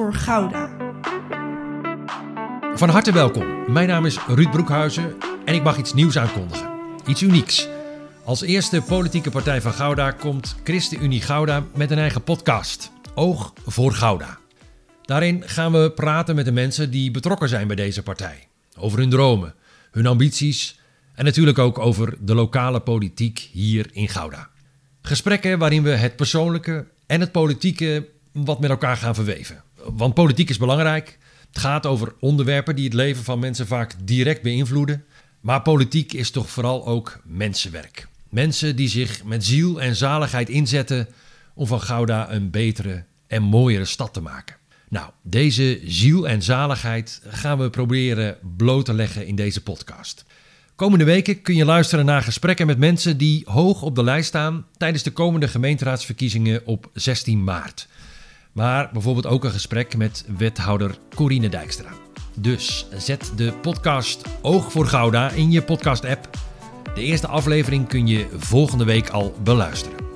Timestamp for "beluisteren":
69.42-70.09